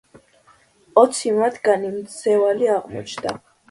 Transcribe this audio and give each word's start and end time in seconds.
ოცი 1.03 1.35
მათგანი 1.43 1.95
მძევალი 2.01 2.77
აღმოჩნდა. 2.81 3.41